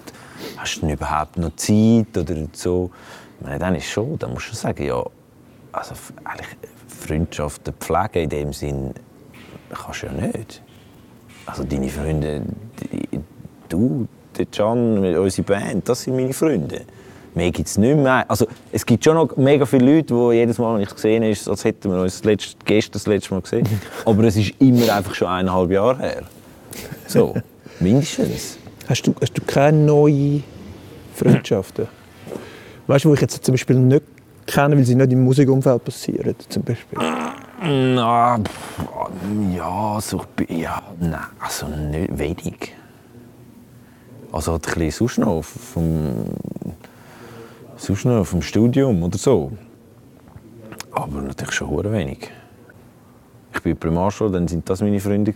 hast 0.58 0.82
du 0.82 0.90
überhaupt 0.90 1.38
noch 1.38 1.56
Zeit? 1.56 2.16
Oder 2.16 2.48
so. 2.54 2.92
Meine, 3.40 3.60
dann 3.60 3.76
ist 3.76 3.88
schon, 3.88 4.18
dann 4.20 4.34
musst 4.34 4.52
du 4.52 4.56
sagen, 4.56 4.86
ja, 4.86 5.04
also 5.72 5.96
eigentlich 6.24 6.48
Freundschaften 6.88 7.74
pflegen 7.74 8.24
in 8.24 8.30
dem 8.30 8.54
Sinn 8.54 8.94
kannst 9.70 10.04
du 10.04 10.08
ja 10.08 10.14
nicht. 10.14 10.62
Also 11.46 11.64
deine 11.64 11.90
Freunde, 11.90 12.42
die, 12.82 13.20
du, 13.70 14.08
der 14.38 14.46
Can, 14.46 15.18
unsere 15.18 15.44
Band, 15.44 15.88
das 15.88 16.02
sind 16.04 16.16
meine 16.16 16.34
Freunde. 16.34 16.82
Mehr 17.34 17.52
gibt 17.52 17.68
es 17.68 17.78
nicht 17.78 17.96
mehr. 17.96 18.26
Also, 18.28 18.48
es 18.72 18.86
gibt 18.86 19.04
schon 19.04 19.16
noch 19.16 19.38
mega 19.38 19.66
viele 19.66 19.98
Leute, 19.98 20.14
die 20.14 20.36
jedes 20.38 20.58
Mal, 20.58 20.74
wenn 20.76 20.82
ich 20.82 20.90
es 20.90 20.96
gesehen 20.96 21.24
habe, 21.24 21.52
als 21.52 21.64
hätten 21.64 21.92
wir 21.92 22.02
uns 22.02 22.14
das 22.14 22.24
letzte, 22.24 22.56
gestern 22.66 22.94
das 22.94 23.06
letzte 23.06 23.34
Mal 23.34 23.42
gesehen. 23.42 23.68
Aber 24.06 24.24
es 24.24 24.36
ist 24.38 24.54
immer 24.60 24.92
einfach 24.94 25.14
schon 25.14 25.28
eineinhalb 25.28 25.70
Jahre 25.70 26.00
her. 26.00 26.24
So, 27.06 27.36
mindestens. 27.80 28.58
Hast 28.90 29.04
du, 29.06 29.14
hast 29.22 29.38
du 29.38 29.42
keine 29.46 29.78
neuen 29.78 30.44
Freundschaften? 31.14 31.88
Weißt 32.88 33.06
du, 33.06 33.10
wo 33.10 33.14
ich 33.14 33.22
jetzt 33.22 33.44
zum 33.44 33.54
Beispiel 33.54 33.76
nicht 33.76 34.04
kenne, 34.48 34.76
weil 34.76 34.86
sie 34.86 34.96
nicht 34.96 35.12
im 35.12 35.24
Musikumfeld 35.24 35.84
passieren? 35.84 36.36
Zum 36.50 36.64
Beispiel. 36.64 36.98
Na, 37.62 38.40
ja, 39.56 40.00
so, 40.00 40.24
ja, 40.48 40.82
nein, 41.00 41.20
also 41.40 41.68
nicht 41.68 42.18
wenig. 42.18 42.74
Also 44.32 44.52
halt 44.54 44.68
ein 44.68 44.74
bisschen 44.74 45.08
sonst 45.08 45.18
noch 48.06 48.24
vom, 48.24 48.42
Studium 48.42 49.04
oder 49.04 49.18
so. 49.18 49.52
Aber 50.92 51.22
natürlich 51.22 51.54
schon 51.54 51.70
hure 51.70 51.92
wenig. 51.92 52.30
Ich 53.54 53.62
bin 53.62 53.78
Primarschule, 53.78 54.32
dann 54.32 54.48
sind 54.48 54.70
das 54.70 54.82
meine 54.82 55.00
Freunde. 55.00 55.34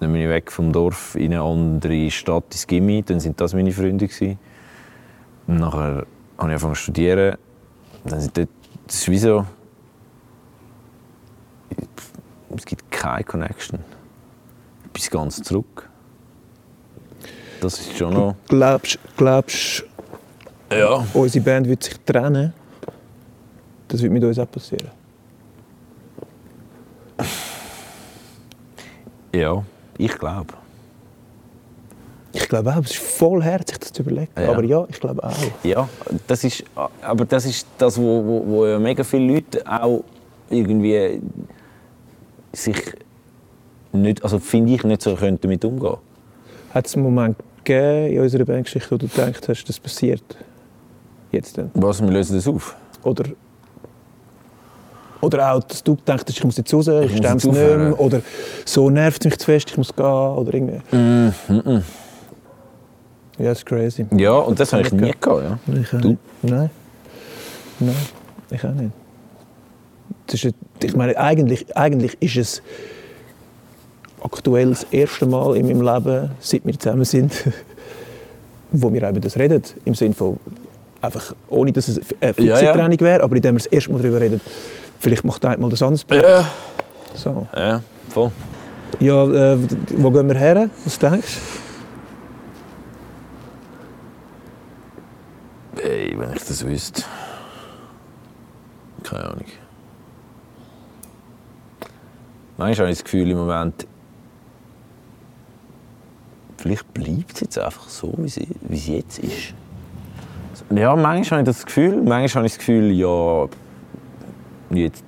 Dann 0.00 0.12
bin 0.12 0.22
ich 0.22 0.28
weg 0.28 0.50
vom 0.50 0.72
Dorf 0.72 1.14
in 1.14 1.32
eine 1.32 1.42
andere 1.42 2.10
Stadt 2.10 2.44
ins 2.50 2.66
Gimmi, 2.66 3.02
dann 3.02 3.20
sind 3.20 3.40
das 3.40 3.54
meine 3.54 3.72
Freunde. 3.72 4.08
Und 5.46 5.60
nachher 5.60 5.78
habe 5.78 6.06
ich 6.36 6.38
angefangen 6.38 6.74
zu 6.74 6.82
studieren. 6.82 7.36
Dann 8.04 8.20
sind 8.20 8.36
dort, 8.36 8.48
das 8.86 8.96
ist 8.96 9.10
wie 9.10 9.18
so, 9.18 9.46
es 12.56 12.64
gibt 12.64 12.90
keine 12.90 13.24
Connection. 13.24 13.80
Bis 14.92 15.10
ganz 15.10 15.42
zurück. 15.42 15.90
Das 17.64 17.80
ist 17.80 17.96
schon 17.96 18.12
noch. 18.12 18.34
Glaubst 18.46 18.98
glaubst 19.16 19.84
Ja. 20.70 20.98
du, 21.14 21.18
unsere 21.18 21.42
Band 21.42 21.66
wird 21.66 21.82
sich 21.82 21.94
trennen? 22.04 22.52
Das 23.88 24.02
wird 24.02 24.12
mit 24.12 24.22
uns 24.22 24.38
auch 24.38 24.50
passieren. 24.50 24.90
Ja, 29.34 29.64
ich 29.96 30.12
glaube. 30.18 30.52
Ich 32.34 32.46
glaube 32.48 32.70
auch, 32.70 32.82
es 32.84 32.90
ist 32.90 32.96
voll 32.98 33.42
herzig, 33.42 33.78
das 33.78 33.92
zu 33.92 34.02
überlegen. 34.02 34.28
Ja. 34.36 34.50
Aber 34.50 34.62
ja, 34.64 34.84
ich 34.90 35.00
glaube 35.00 35.24
auch. 35.24 35.32
Ja, 35.62 35.88
das 36.26 36.44
ist, 36.44 36.64
aber 37.00 37.24
das 37.24 37.46
ist 37.46 37.66
das, 37.78 37.96
wo, 37.96 38.24
wo, 38.26 38.44
wo 38.46 38.66
ja 38.66 38.78
mega 38.78 39.02
viele 39.04 39.34
Leute 39.34 39.62
auch 39.66 40.04
irgendwie 40.50 41.18
sich 42.52 42.76
nicht, 43.92 44.22
also 44.22 44.38
finde 44.38 44.74
ich, 44.74 44.84
nicht 44.84 45.00
so 45.00 45.14
können 45.14 45.40
damit 45.40 45.64
umgehen. 45.64 45.96
Hat 46.74 46.86
es 46.86 46.94
einen 46.94 47.04
Moment 47.04 47.36
gegeben 47.64 48.12
in 48.12 48.20
unserer 48.20 48.44
Bandgeschichte, 48.44 48.90
wo 48.90 48.96
du 48.96 49.08
gedacht 49.08 49.48
hast, 49.48 49.64
das 49.64 49.78
passiert 49.80 50.22
jetzt 51.32 51.56
dann? 51.58 51.70
Was, 51.74 52.00
wir 52.02 52.10
lösen 52.10 52.36
das 52.36 52.46
auf? 52.46 52.76
Oder, 53.02 53.24
oder 55.20 55.52
auch, 55.52 55.62
dass 55.64 55.82
du 55.82 55.96
gedacht 55.96 56.24
hast, 56.28 56.36
ich 56.36 56.44
muss 56.44 56.56
jetzt 56.56 56.72
raus, 56.72 56.86
ich, 56.88 57.10
muss 57.10 57.18
stemme 57.18 57.36
es 57.36 57.44
nicht 57.44 57.54
mehr. 57.54 58.00
Oder 58.00 58.20
so 58.64 58.90
nervt 58.90 59.24
es 59.24 59.30
mich 59.30 59.38
zu 59.38 59.46
fest, 59.46 59.70
ich 59.70 59.76
muss 59.76 59.94
gehen. 59.94 60.04
Oder 60.04 60.54
irgendwie. 60.54 60.80
Ja, 63.38 63.46
das 63.46 63.58
ist 63.58 63.66
crazy. 63.66 64.06
Ja, 64.16 64.32
und 64.32 64.60
das 64.60 64.72
habe 64.72 64.82
ich 64.82 64.92
nie 64.92 65.12
gehabt. 65.20 65.42
Ja. 65.42 65.58
Ich 65.80 65.92
auch 65.94 66.00
Du? 66.00 66.08
nicht. 66.10 66.20
Nein. 66.42 66.70
Nein, 67.80 67.96
ich 68.50 68.64
auch 68.64 68.72
nicht. 68.72 68.92
Das 70.26 70.44
ist, 70.44 70.54
ich 70.82 70.94
meine, 70.96 71.16
eigentlich, 71.18 71.76
eigentlich 71.76 72.16
ist 72.20 72.36
es 72.36 72.62
aktuell 74.24 74.70
das 74.70 74.84
erste 74.84 75.26
Mal 75.26 75.56
in 75.56 75.66
meinem 75.66 75.82
Leben, 75.82 76.30
seit 76.40 76.64
wir 76.64 76.78
zusammen 76.78 77.04
sind, 77.04 77.32
wo 78.72 78.92
wir 78.92 79.08
über 79.08 79.20
das 79.20 79.38
reden. 79.38 79.62
Im 79.84 79.94
Sinne 79.94 80.14
von, 80.14 80.38
einfach, 81.00 81.34
ohne 81.48 81.72
dass 81.72 81.88
es 81.88 82.00
eine 82.20 82.34
fixe 82.34 82.48
Ja, 82.48 82.74
ja. 82.74 83.00
Wäre, 83.00 83.22
aber 83.22 83.36
indem 83.36 83.54
wir 83.54 83.58
das 83.58 83.66
erste 83.66 83.92
Mal 83.92 84.00
darüber 84.02 84.20
reden, 84.20 84.40
vielleicht 84.98 85.24
macht 85.24 85.44
einer 85.44 85.58
mal 85.58 85.70
das 85.70 85.82
anders. 85.82 86.04
Ja. 86.10 86.48
So. 87.14 87.46
Ja, 87.54 87.80
voll. 88.08 88.32
Ja, 89.00 89.52
äh, 89.52 89.58
wo 89.96 90.10
gehen 90.10 90.28
wir 90.28 90.36
her? 90.36 90.68
Was 90.84 90.98
denkst 90.98 91.38
Ey, 95.82 96.14
wenn 96.16 96.32
ich 96.32 96.44
das 96.44 96.64
wüsste. 96.64 97.02
Keine 99.02 99.24
Ahnung. 99.24 99.44
Manchmal 102.56 102.86
habe 102.86 102.92
ich 102.92 102.98
das 102.98 103.04
Gefühl 103.04 103.30
im 103.30 103.38
Moment, 103.38 103.86
vielleicht 106.64 106.94
bleibt 106.94 107.34
es 107.34 107.40
jetzt 107.40 107.58
einfach 107.58 107.90
so, 107.90 108.14
wie 108.16 108.28
sie, 108.28 108.48
wie 108.62 108.76
es 108.76 108.86
jetzt 108.86 109.18
ist. 109.18 109.52
Ja, 110.74 110.96
manchmal 110.96 111.40
habe 111.40 111.50
ich 111.50 111.56
das 111.56 111.66
Gefühl, 111.66 111.96
manchmal 112.02 112.36
habe 112.36 112.46
ich 112.46 112.52
das 112.52 112.58
Gefühl, 112.58 112.90
ja, 112.90 113.46
jetzt, 114.70 115.04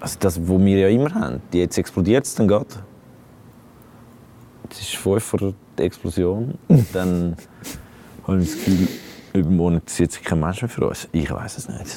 also 0.00 0.16
das, 0.18 0.40
was 0.40 0.58
wir 0.64 0.78
ja 0.78 0.88
immer 0.88 1.12
haben, 1.12 1.42
jetzt 1.52 1.76
explodiert 1.76 2.24
es 2.24 2.34
dann 2.34 2.48
gerade. 2.48 2.66
Es 4.70 4.80
ist 4.80 4.96
fünf 4.96 5.22
vor 5.24 5.40
der 5.76 5.84
Explosion. 5.84 6.54
Und 6.68 6.86
dann 6.94 7.36
habe 8.26 8.40
ich 8.40 8.50
das 8.50 8.64
Gefühl, 8.64 8.88
übermorgen 9.34 9.74
interessiert 9.76 10.12
sich 10.12 10.24
kein 10.24 10.40
Mensch 10.40 10.62
mehr 10.62 10.70
für 10.70 10.88
uns. 10.88 11.06
Ich 11.12 11.30
weiß 11.30 11.58
es 11.58 11.68
nicht. 11.68 11.96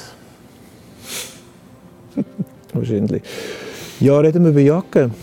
Wahrscheinlich. 2.74 3.24
Ja, 4.02 4.20
reden 4.20 4.44
wir 4.44 4.52
über 4.52 4.60
Jacken. 4.60 5.14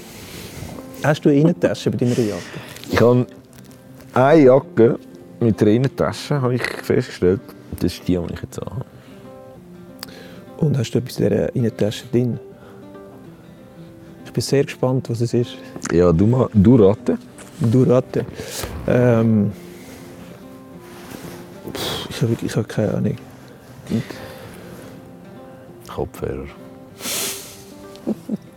Hast 1.03 1.23
du 1.23 1.29
eine 1.29 1.39
Innentasche 1.39 1.91
bei 1.91 1.99
deiner 1.99 2.19
Jacke? 2.19 2.74
Ich 2.95 3.01
habe 3.01 3.27
eine 4.13 4.41
Jacke 4.41 5.01
mit 5.41 5.61
einer 5.61 5.71
Innentasche, 5.73 6.41
habe 6.41 6.55
ich 6.55 6.63
festgestellt. 6.63 7.41
Das 7.73 7.93
ist 7.93 8.07
die, 8.07 8.17
die 8.17 8.35
ich 8.35 8.41
jetzt 8.41 8.61
habe. 8.61 8.85
Und 10.59 10.79
hast 10.79 10.93
du 10.93 10.99
etwas 10.99 11.19
in 11.19 11.29
dieser 11.29 11.57
Innentasche 11.57 12.05
drin? 12.13 12.39
Ich 14.25 14.33
bin 14.33 14.41
sehr 14.41 14.63
gespannt, 14.63 15.11
was 15.11 15.23
es 15.23 15.35
ist. 15.35 15.57
Ja, 15.91 16.13
du, 16.13 16.49
du 16.55 16.77
raten. 16.77 17.19
Du 17.59 17.83
Ratte. 17.83 18.25
Ähm, 18.87 19.51
ich 22.09 22.23
habe 22.23 22.31
wirklich 22.31 22.53
ich 22.53 22.57
habe 22.57 22.69
keine 22.69 22.95
Ahnung. 22.95 23.17
Kopfhörer. 25.93 26.47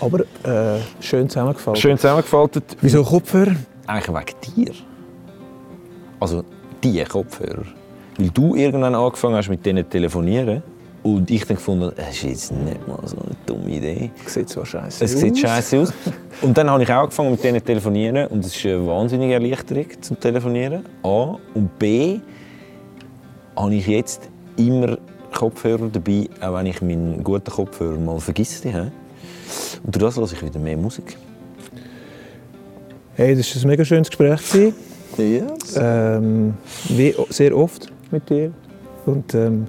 Aber 0.00 0.20
äh, 0.20 0.80
schön 1.00 1.28
zusammengefallen. 1.28 1.76
Schön 1.76 1.96
zusammengefaltet. 1.96 2.76
Wieso 2.80 3.02
Kopfhörer? 3.02 3.56
Eigentlich 3.86 4.16
wegen 4.16 4.66
dir. 4.66 4.72
Also, 6.20 6.44
die 6.82 7.02
Kopfhörer. 7.04 7.64
Weil 8.18 8.30
du 8.30 8.54
irgendwann 8.54 8.94
angefangen 8.94 9.36
hast 9.36 9.48
mit 9.48 9.64
denen 9.64 9.84
zu 9.84 9.90
telefonieren 9.90 10.62
und 11.02 11.30
ich 11.30 11.44
dann 11.46 11.56
gefunden, 11.56 11.92
das 11.96 12.10
ist 12.10 12.22
jetzt 12.22 12.52
nicht 12.52 12.86
mal 12.86 12.98
so 13.04 13.16
eine 13.16 13.36
dumme 13.46 13.70
Idee. 13.70 14.10
Sieht 14.26 14.48
zwar 14.48 14.66
scheiße 14.66 15.04
Es 15.04 15.12
sieht 15.12 15.38
scheiße 15.38 15.80
aus. 15.80 15.92
Und 16.42 16.56
dann 16.58 16.68
habe 16.70 16.82
ich 16.82 16.92
auch 16.92 17.02
angefangen 17.02 17.30
mit 17.30 17.42
denen 17.42 17.60
zu 17.60 17.66
telefonieren 17.66 18.26
und 18.28 18.44
es 18.44 18.56
ist 18.56 18.66
eine 18.66 18.86
wahnsinnige 18.86 19.34
Erleichterung 19.34 19.86
zum 20.00 20.18
Telefonieren. 20.18 20.84
A. 21.02 21.36
Und 21.54 21.78
B. 21.78 22.18
habe 23.56 23.74
ich 23.74 23.86
jetzt 23.86 24.28
immer 24.56 24.98
Kopfhörer 25.32 25.88
dabei, 25.92 26.28
auch 26.40 26.54
wenn 26.54 26.66
ich 26.66 26.82
meinen 26.82 27.22
guten 27.22 27.50
Kopfhörer 27.50 27.98
mal 27.98 28.18
vergesse. 28.18 28.90
Und 29.84 29.94
durch 29.94 30.04
das 30.04 30.16
höre 30.16 30.24
ich 30.24 30.42
wieder 30.42 30.58
mehr 30.58 30.76
Musik. 30.76 31.16
Hey, 33.14 33.34
das 33.34 33.54
war 33.54 33.62
ein 33.62 33.68
mega 33.68 33.84
schönes 33.84 34.08
Gespräch. 34.08 34.40
Yes. 35.16 35.76
Ähm, 35.76 36.54
wie 36.88 37.14
sehr 37.30 37.56
oft 37.56 37.90
mit 38.10 38.28
dir. 38.30 38.52
Und 39.06 39.34
ähm, 39.34 39.66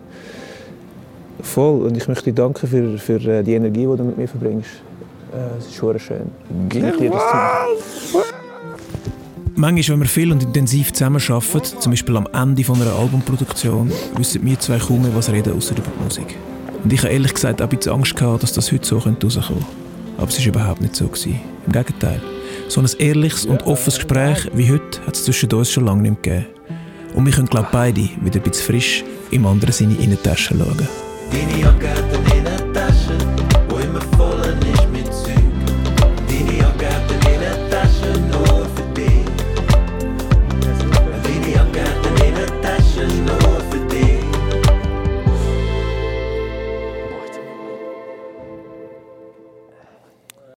voll. 1.42 1.88
Und 1.88 1.98
ich 1.98 2.08
möchte 2.08 2.26
dir 2.26 2.34
danken 2.34 2.68
für, 2.68 2.98
für 2.98 3.20
äh, 3.28 3.44
die 3.44 3.54
Energie, 3.54 3.88
die 3.88 3.98
du 3.98 4.04
mit 4.04 4.18
mir 4.18 4.28
verbringst. 4.28 4.70
Äh, 5.34 5.58
es 5.58 5.66
ist 5.66 5.76
schon 5.76 5.98
schön. 6.00 6.30
mit 6.50 6.74
dir 7.00 7.10
das 7.10 7.24
zu. 8.12 8.18
Manchmal, 9.56 9.96
wenn 9.96 10.04
wir 10.04 10.10
viel 10.10 10.32
und 10.32 10.44
intensiv 10.44 10.94
zusammenarbeiten, 10.94 11.80
zum 11.80 11.92
Beispiel 11.92 12.16
am 12.16 12.28
Ende 12.32 12.64
von 12.64 12.82
einer 12.82 12.94
Albumproduktion, 12.94 13.92
wissen 14.16 14.46
wir 14.46 14.60
zwei 14.60 14.78
kaum 14.78 15.02
mehr 15.02 15.14
was 15.16 15.30
reden, 15.32 15.54
außer 15.58 15.76
über 15.76 15.88
die 15.98 16.04
Musik. 16.04 16.38
Und 16.84 16.94
ich 16.94 17.02
habe 17.02 17.12
ehrlich 17.12 17.34
gesagt 17.34 17.62
auch 17.62 17.66
ein 17.70 17.76
bisschen 17.76 17.92
Angst 17.92 18.16
gehabt, 18.16 18.44
dass 18.44 18.54
das 18.54 18.72
heute 18.72 18.88
so 18.88 19.00
könnte 19.00 19.28
rauskommen 19.28 19.89
Aber 20.20 20.28
es 20.28 20.40
war 20.40 20.46
überhaupt 20.46 20.82
nicht 20.82 20.96
so. 20.96 21.08
Gewesen. 21.08 21.40
Im 21.66 21.72
Gegenteil. 21.72 22.22
So 22.68 22.82
ein 22.82 22.88
ehrliches 23.00 23.46
und 23.46 23.64
offenes 23.64 23.96
Gespräch 23.96 24.50
wie 24.54 24.70
heute 24.70 25.00
hat 25.06 25.16
es 25.16 25.24
zwischen 25.24 25.52
uns 25.54 25.72
schon 25.72 25.86
lange 25.86 26.02
nicht 26.04 26.22
gegeben. 26.22 26.46
Und 27.16 27.26
wir 27.26 27.34
können, 27.34 27.48
glaube 27.48 27.70
beide 27.72 28.02
wieder 28.02 28.40
ein 28.40 28.44
bisschen 28.44 28.66
frisch 28.66 29.04
im 29.32 29.46
anderen 29.46 29.72
Sinne 29.72 29.96
in 29.96 30.12
die 30.12 30.18
Tasche 30.18 30.56
schauen. 30.56 30.88
Deine 31.32 31.62
Jacke 31.62 31.90
hat 31.90 32.34
einen 32.34 32.59